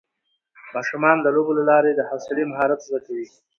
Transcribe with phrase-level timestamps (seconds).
[0.75, 3.27] ماشومان د لوبو له لارې د حوصلې مهارت زده کوي